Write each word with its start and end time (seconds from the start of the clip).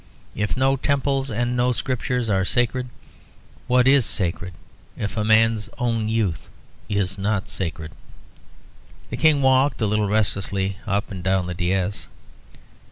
If 0.33 0.57
no 0.57 0.77
temples 0.77 1.29
and 1.29 1.55
no 1.55 1.71
scriptures 1.73 2.27
are 2.27 2.43
sacred, 2.43 2.89
what 3.67 3.87
is 3.87 4.03
sacred 4.03 4.53
if 4.97 5.15
a 5.15 5.23
man's 5.23 5.69
own 5.77 6.07
youth 6.07 6.49
is 6.89 7.19
not 7.19 7.49
sacred?" 7.49 7.91
The 9.11 9.17
King 9.17 9.43
walked 9.43 9.79
a 9.79 9.85
little 9.85 10.07
restlessly 10.09 10.79
up 10.87 11.11
and 11.11 11.21
down 11.23 11.45
the 11.45 11.53
daïs. 11.53 12.07